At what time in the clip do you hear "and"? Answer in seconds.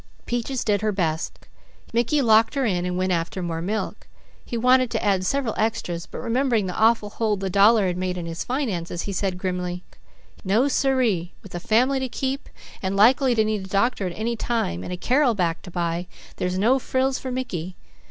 2.87-2.97, 12.81-12.95, 14.83-14.91